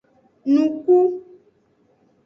Nuku. 0.51 0.97